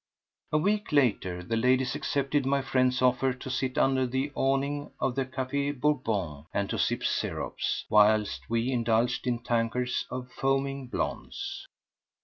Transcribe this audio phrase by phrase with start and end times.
[0.51, 5.13] A week later the ladies accepted my friend's offer to sit under the awning of
[5.13, 11.67] the Café Bourbon and to sip sirops, whilst we indulged in tankards of foaming "blondes."